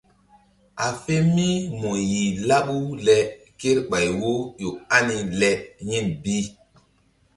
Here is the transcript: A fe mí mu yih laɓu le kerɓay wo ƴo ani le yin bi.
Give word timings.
A 0.85 0.87
fe 1.03 1.15
mí 1.35 1.47
mu 1.79 1.89
yih 2.11 2.31
laɓu 2.49 2.77
le 3.05 3.17
kerɓay 3.59 4.07
wo 4.19 4.31
ƴo 4.59 4.69
ani 4.95 5.17
le 5.39 5.49
yin 5.87 6.05
bi. 6.21 6.35